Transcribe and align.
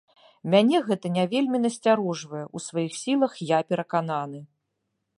Мяне 0.53 0.79
гэта 0.87 1.11
не 1.17 1.25
вельмі 1.33 1.57
насцярожвае, 1.65 2.43
у 2.55 2.65
сваіх 2.71 2.99
сілах 3.03 3.39
я 3.57 3.65
перакананы. 3.71 4.47